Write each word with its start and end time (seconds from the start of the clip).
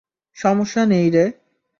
সমস্যা 0.37 0.83
নেই 0.85 1.07
রে। 1.11 1.25